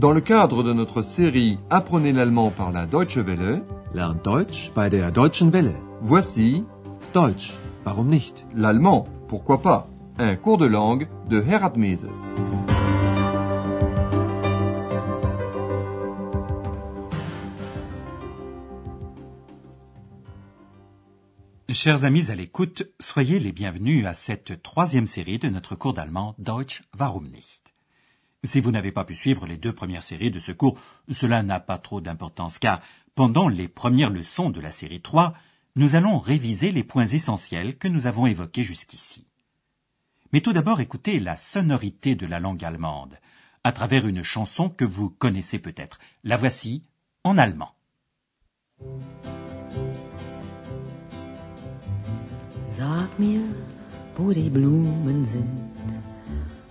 [0.00, 4.88] Dans le cadre de notre série Apprenez l'allemand par la Deutsche Welle, Lernt Deutsch bei
[4.88, 5.74] der Deutschen Welle.
[6.00, 6.64] voici
[7.12, 7.52] Deutsch,
[7.84, 8.46] warum nicht?
[8.54, 12.08] l'allemand, pourquoi pas, un cours de langue de Herat Mese.
[21.68, 26.34] Chers amis à l'écoute, soyez les bienvenus à cette troisième série de notre cours d'allemand
[26.38, 27.69] Deutsch Warum nicht?
[28.44, 30.78] Si vous n'avez pas pu suivre les deux premières séries de ce cours,
[31.10, 32.80] cela n'a pas trop d'importance car
[33.14, 35.34] pendant les premières leçons de la série 3,
[35.76, 39.26] nous allons réviser les points essentiels que nous avons évoqués jusqu'ici.
[40.32, 43.18] Mais tout d'abord écoutez la sonorité de la langue allemande
[43.62, 45.98] à travers une chanson que vous connaissez peut-être.
[46.24, 46.82] La voici
[47.24, 47.74] en allemand.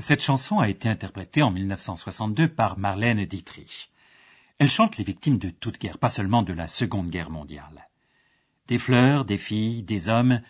[0.00, 3.90] Cette chanson a été interprétée en 1962 par Marlène Dietrich.
[4.58, 7.90] Elle chante les victimes de toute guerre, pas seulement de la Seconde Guerre mondiale.
[8.66, 10.40] Des fleurs, des filles, des hommes,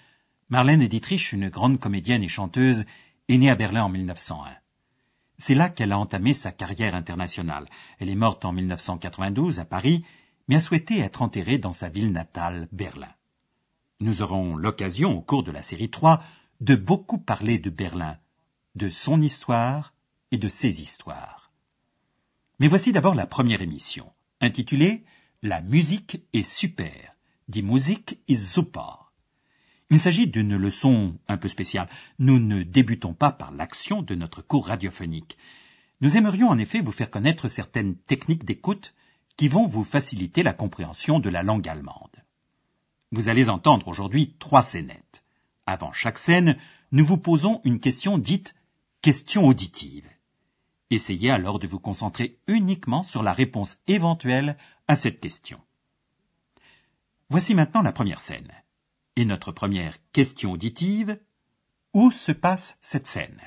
[0.51, 2.85] Marlène Dietrich, une grande comédienne et chanteuse,
[3.29, 4.51] est née à Berlin en 1901.
[5.39, 7.67] C'est là qu'elle a entamé sa carrière internationale.
[7.99, 10.05] Elle est morte en 1992 à Paris,
[10.47, 13.13] mais a souhaité être enterrée dans sa ville natale, Berlin.
[13.99, 16.23] Nous aurons l'occasion, au cours de la série 3,
[16.61, 18.17] de beaucoup parler de Berlin,
[18.75, 19.95] de son histoire
[20.31, 21.51] et de ses histoires.
[22.59, 25.05] Mais voici d'abord la première émission, intitulée
[25.43, 27.17] La musique est super.
[27.49, 29.13] Die Musik ist super.
[29.91, 31.89] Il s'agit d'une leçon un peu spéciale.
[32.21, 35.37] Nous ne débutons pas par l'action de notre cours radiophonique.
[36.01, 38.95] Nous aimerions en effet vous faire connaître certaines techniques d'écoute
[39.37, 42.25] qui vont vous faciliter la compréhension de la langue allemande.
[43.11, 45.25] Vous allez entendre aujourd'hui trois scénettes.
[45.67, 46.57] Avant chaque scène,
[46.93, 48.55] nous vous posons une question dite
[49.03, 50.09] question auditive.
[50.91, 54.57] Essayez alors de vous concentrer uniquement sur la réponse éventuelle
[54.89, 55.61] à cette question.
[57.29, 58.53] Voici maintenant la première scène.
[59.17, 61.19] Et notre première question auditive,
[61.95, 63.41] où se passe cette scène?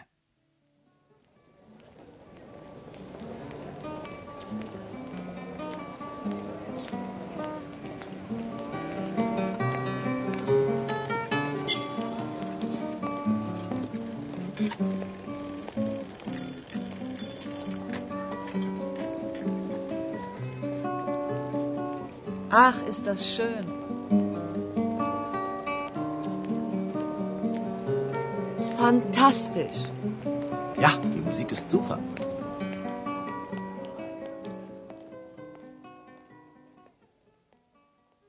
[22.55, 23.65] Ach, ist das schön.
[28.77, 29.79] Fantastisch.
[30.79, 31.97] Ja, die Musik ist super.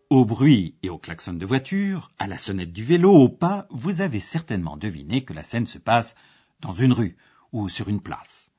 [0.09, 4.01] Au bruit et au klaxon de voiture, à la sonnette du vélo, au pas, vous
[4.01, 6.15] avez certainement deviné que la scène se passe
[6.61, 7.19] dans une rue
[7.53, 8.54] ou sur une place.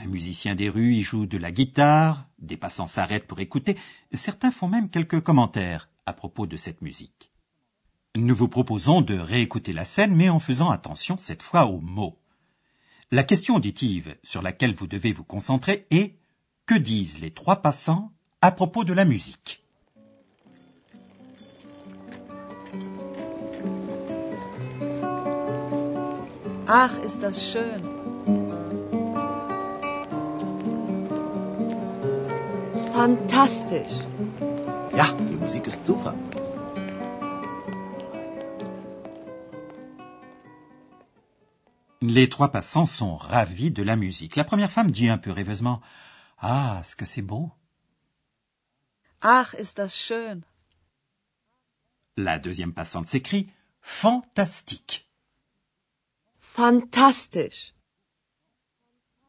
[0.00, 3.76] Un musicien des rues y joue de la guitare, des passants s'arrêtent pour écouter,
[4.12, 7.32] certains font même quelques commentaires à propos de cette musique.
[8.14, 12.16] Nous vous proposons de réécouter la scène, mais en faisant attention cette fois aux mots.
[13.10, 16.14] La question auditive sur laquelle vous devez vous concentrer est
[16.64, 19.64] que disent les trois passants à propos de la musique?
[26.68, 27.97] Ach, ist das schön.
[32.98, 33.94] Fantastisch.
[34.96, 36.14] Ja, die Musik ist super.
[42.00, 44.34] Les trois passants sont ravis de la musique.
[44.34, 45.80] La première femme dit un peu rêveusement
[46.38, 47.52] Ah, ce que c'est beau.
[49.20, 50.42] Ach, ist das schön.
[52.16, 53.48] La deuxième passante s'écrie
[53.80, 55.08] Fantastique.
[56.40, 57.74] Fantastisch.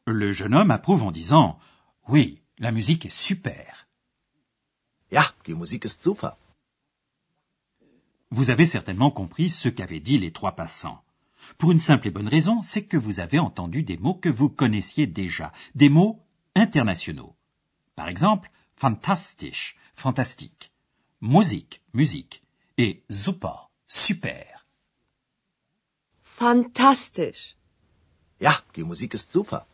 [0.08, 1.60] Le jeune homme approuve en disant
[2.08, 3.88] Oui, la musique est super.
[5.12, 6.38] Ja, die Musik ist super.
[8.32, 11.02] Vous avez certainement compris ce qu'avaient dit les trois passants.
[11.58, 14.50] Pour une simple et bonne raison, c'est que vous avez entendu des mots que vous
[14.50, 16.20] connaissiez déjà, des mots
[16.54, 17.36] internationaux.
[17.96, 20.72] Par exemple, fantastisch, fantastique,
[21.22, 22.44] Musik, musique,
[22.78, 24.66] et super, super.
[26.22, 27.56] Fantastisch.
[28.40, 29.66] Ja, die Musik ist super.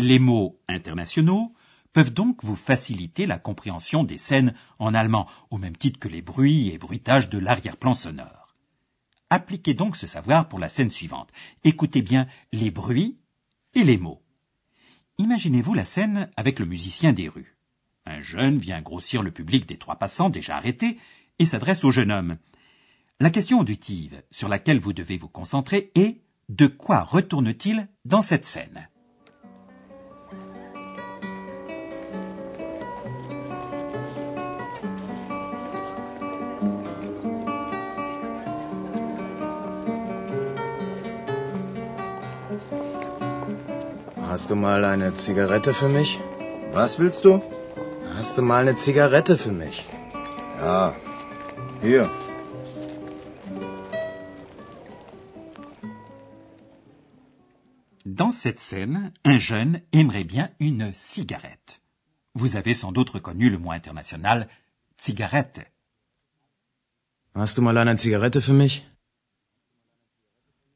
[0.00, 1.52] Les mots internationaux
[1.92, 6.22] peuvent donc vous faciliter la compréhension des scènes en allemand, au même titre que les
[6.22, 8.54] bruits et bruitages de l'arrière-plan sonore.
[9.28, 11.30] Appliquez donc ce savoir pour la scène suivante.
[11.64, 13.18] Écoutez bien les bruits
[13.74, 14.22] et les mots.
[15.18, 17.56] Imaginez-vous la scène avec le musicien des rues.
[18.06, 20.96] Un jeune vient grossir le public des trois passants déjà arrêtés
[21.40, 22.38] et s'adresse au jeune homme.
[23.18, 28.46] La question auditive sur laquelle vous devez vous concentrer est de quoi retourne-t-il dans cette
[28.46, 28.88] scène?
[44.38, 46.20] Hast du mal eine Zigarette für mich?
[46.72, 47.42] Was willst du?
[48.14, 49.84] Hast du mal eine Zigarette für mich?
[50.60, 50.94] Ja.
[51.82, 52.08] Hier.
[58.04, 61.80] Dans cette scène, un jeune aimerait bien une cigarette.
[62.34, 64.46] Vous avez sans doute reconnu le mot international
[64.98, 65.66] cigarette.
[67.34, 68.86] Hast du mal eine Zigarette für mich?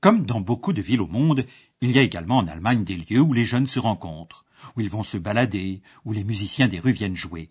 [0.00, 1.46] Comme dans beaucoup de villes au monde,
[1.82, 4.44] il y a également en Allemagne des lieux où les jeunes se rencontrent,
[4.76, 7.50] où ils vont se balader, où les musiciens des rues viennent jouer.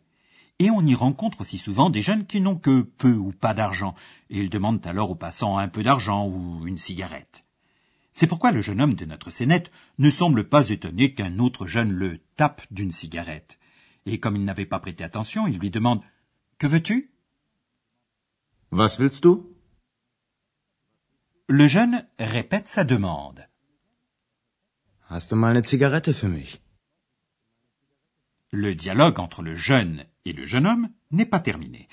[0.57, 3.93] Et on y rencontre aussi souvent des jeunes qui n'ont que peu ou pas d'argent,
[4.29, 7.43] et ils demandent alors aux passants un peu d'argent ou une cigarette.
[8.13, 11.91] C'est pourquoi le jeune homme de notre scénette ne semble pas étonné qu'un autre jeune
[11.91, 13.59] le tape d'une cigarette.
[14.05, 16.01] Et comme il n'avait pas prêté attention, il lui demande
[16.57, 17.11] Que veux-tu
[18.71, 19.41] Was willst du?
[21.47, 23.45] Le jeune répète sa demande.
[25.13, 26.61] Hast du mal eine Zigarette für mich?
[28.49, 31.89] Le dialogue entre le jeune et le jeune homme n'est pas terminé.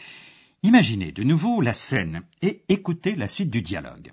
[0.62, 4.12] Imaginez de nouveau la scène et écoutez la suite du dialogue.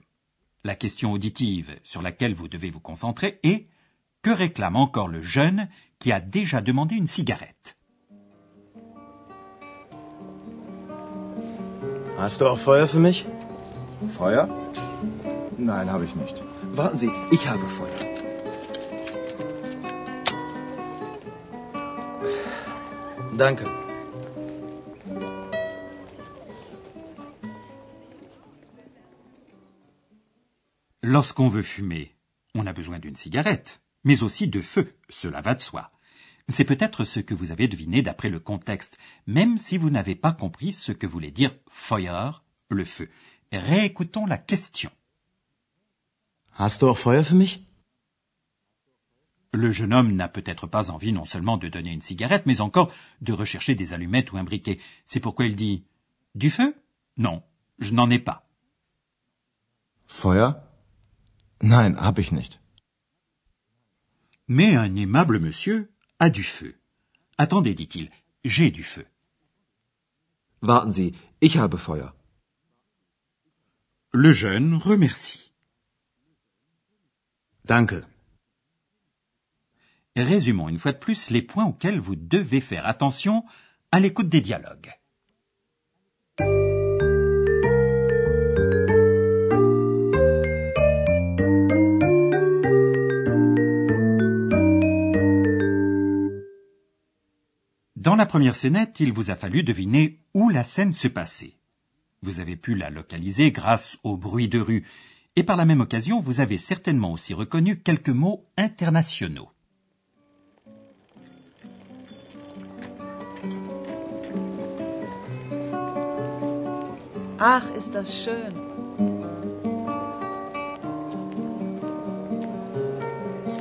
[0.63, 3.67] La question auditive sur laquelle vous devez vous concentrer est
[4.23, 5.69] que réclame encore le jeune
[5.99, 7.77] qui a déjà demandé une cigarette?
[12.17, 13.27] Hast du auch Feuer für mich?
[14.17, 14.49] Feuer?
[15.59, 16.41] Nein, habe ich nicht.
[16.73, 18.14] Warten Sie, ich habe Feuer.
[23.35, 23.63] Danke.
[31.01, 32.15] Lorsqu'on veut fumer,
[32.53, 35.91] on a besoin d'une cigarette, mais aussi de feu, cela va de soi.
[36.47, 38.97] C'est peut-être ce que vous avez deviné d'après le contexte,
[39.27, 42.31] même si vous n'avez pas compris ce que voulait dire Feuer,
[42.69, 43.09] le feu.
[43.51, 44.91] Réécoutons la question.
[46.57, 47.64] Hast du auch Feuer für mich?
[49.55, 52.91] Le jeune homme n'a peut-être pas envie non seulement de donner une cigarette, mais encore
[53.21, 54.79] de rechercher des allumettes ou un briquet.
[55.05, 55.85] C'est pourquoi il dit
[56.35, 56.75] Du feu?
[57.15, 57.41] Non,
[57.79, 58.49] je n'en ai pas.
[60.07, 60.51] Feuer?
[61.61, 62.59] Nein, habe ich nicht.
[64.49, 66.75] Mais un aimable monsieur a du feu.
[67.37, 68.11] Attendez, dit-il,
[68.43, 69.07] j'ai du feu.
[70.61, 72.13] Warten Sie, ich habe Feuer.
[74.11, 75.53] Le jeune remercie.
[77.63, 78.05] Danke.
[80.15, 83.43] Résumons une fois de plus les points auxquels vous devez faire attention
[83.91, 84.91] à l'écoute des dialogues.
[97.97, 101.55] Dans la première scénette, il vous a fallu deviner où la scène se passait.
[102.21, 104.85] Vous avez pu la localiser grâce au bruit de rue,
[105.35, 109.49] et par la même occasion, vous avez certainement aussi reconnu quelques mots internationaux.
[117.37, 118.53] Ach, ist das schön.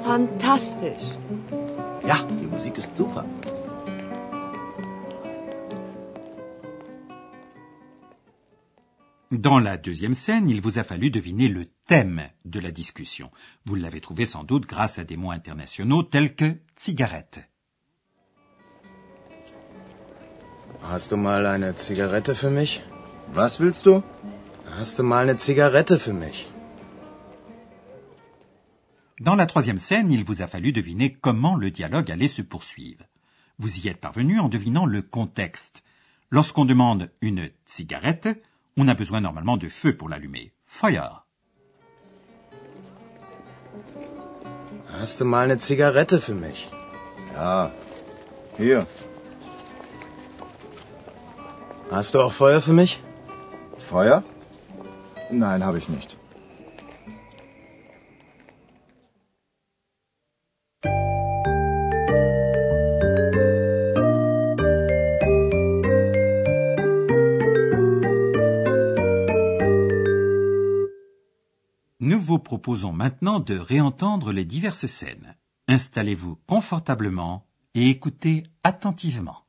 [0.05, 1.03] Fantastisch.
[2.07, 3.25] Ja, die Musik ist super.
[9.33, 13.33] Dans la deuxième scène, il vous a fallu deviner le thème de la discussion.
[13.65, 17.41] Vous l'avez trouvé sans doute grâce à des mots internationaux tels que cigarette.
[20.83, 22.83] Hast du mal eine Zigarette für mich?
[23.35, 24.03] Was willst du?
[24.79, 26.49] Hast du mal eine Zigarette für mich?
[29.19, 33.05] Dans la troisième scène, il vous a fallu deviner comment le dialogue allait se poursuivre.
[33.59, 35.83] Vous y êtes parvenu en devinant le contexte.
[36.31, 38.29] Lorsqu'on demande une cigarette,
[38.77, 40.53] on a besoin normalement de feu pour l'allumer.
[40.67, 41.25] Feuer.
[44.97, 46.71] Hast du mal eine Zigarette für mich?
[47.35, 47.73] Ja.
[48.59, 48.87] Hier.
[51.91, 53.01] Hast du auch Feuer für mich?
[53.85, 54.23] Feuer?
[55.31, 56.17] Nein, habe ich nicht.
[72.01, 75.37] Nous vous proposons maintenant de réentendre les diverses scènes.
[75.69, 79.44] Installez-vous confortablement et écoutez attentivement.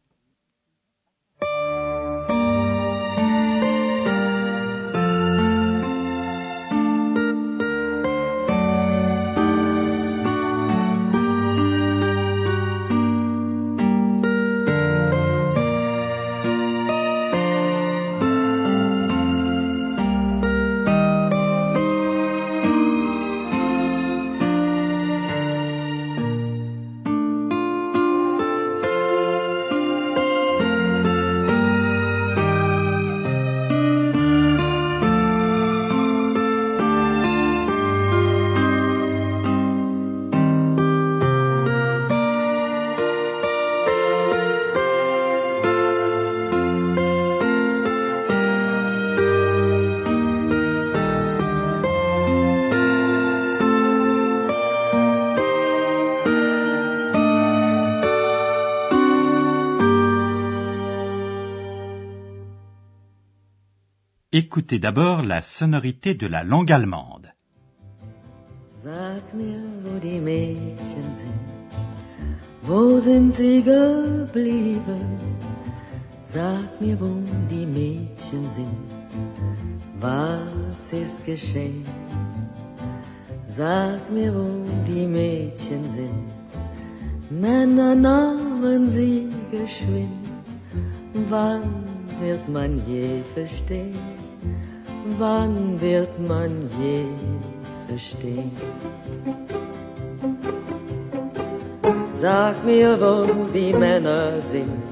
[64.37, 67.27] Écoutez d'abord la sonorité de la langue allemande.
[68.83, 71.47] Sag mir, wo die Mädchen sind,
[72.61, 75.05] wo sind sie geblieben?
[76.27, 77.11] Sag mir, wo
[77.49, 78.85] die Mädchen sind,
[80.01, 81.85] was ist geschehen?
[83.47, 84.49] Sag mir, wo
[84.85, 86.27] die Mädchen sind,
[87.29, 90.27] Männer nahmen sie geschwind,
[91.29, 91.63] wann
[92.19, 94.14] wird man je verstehen?
[95.19, 97.05] Wann wird man je
[97.87, 98.51] verstehen?
[102.13, 104.83] Sag mir, wo die Männer sind,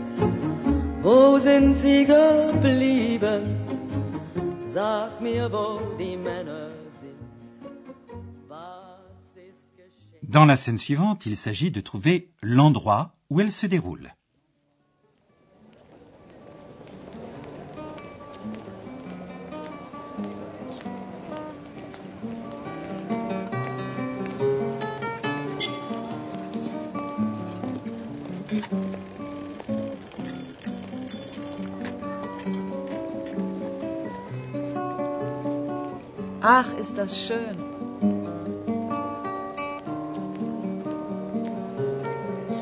[1.01, 3.43] wo sind sie geblieben?
[4.67, 7.20] Sag mir, wo die Männer sind?
[10.22, 14.13] Dans la scène suivante, il s'agit de trouver l'endroit où elle se déroule.
[36.41, 37.57] Ach, ist das schön.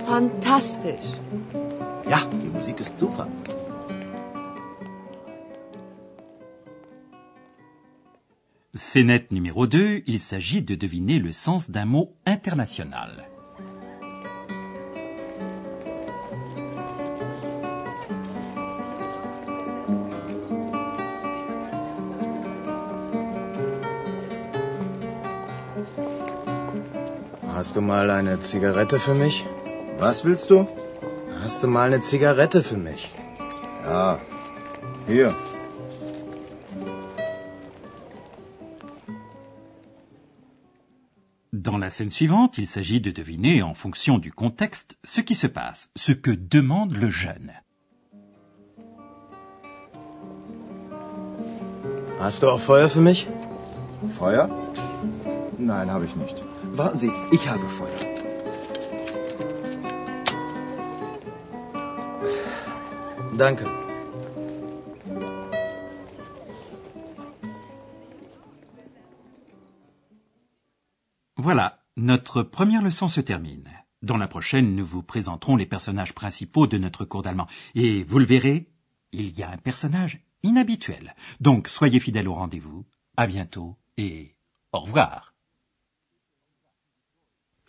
[0.05, 1.07] Fantastisch.
[2.10, 3.27] Ja, die Musik ist super.
[8.74, 13.30] Scénette numéro 2, il s'agit de deviner le sens d'un mot international.
[27.62, 29.46] Hast du mal eine Zigarette für mich?
[30.00, 30.68] Was willst du?
[31.44, 33.12] Hast du mal eine Zigarette für mich?
[33.86, 34.20] Ja.
[35.08, 35.36] Hier.
[41.51, 45.46] Dans la scène suivante, il s'agit de deviner en fonction du contexte ce qui se
[45.46, 47.51] passe, ce que demande le jeune.
[52.20, 53.27] Hast du auch Feuer für mich?
[54.18, 54.50] Feuer?
[55.60, 56.44] Nein, habe ich nicht.
[56.73, 57.99] Warten Sie, ich habe Feuer.
[63.37, 63.65] Danke.
[71.35, 73.69] Voilà, notre première leçon se termine.
[74.01, 77.47] Dans la prochaine, nous vous présenterons les personnages principaux de notre cours d'allemand.
[77.75, 78.71] Et vous le verrez,
[79.11, 81.15] il y a un personnage inhabituel.
[81.41, 82.85] Donc soyez fidèles au rendez-vous.
[83.17, 84.37] À bientôt et
[84.71, 85.30] au revoir.